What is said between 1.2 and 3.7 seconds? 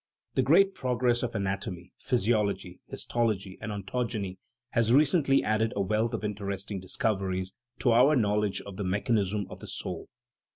of anatomy, physiology, his tology,